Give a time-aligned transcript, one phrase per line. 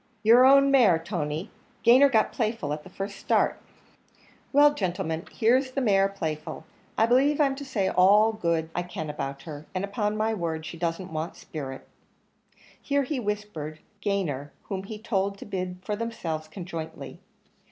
[0.23, 1.51] "Your own mare, Tony;
[1.85, 3.59] Gayner got Playful at the first start."
[4.51, 6.65] "Well, gentlemen, here's the mare Playful.
[6.97, 10.33] I believe I'm to say all the good I can about her, and upon my
[10.33, 11.87] word she doesn't want spirit."
[12.81, 17.19] Here he whispered Gayner, whom he told to bid for themselves conjointly.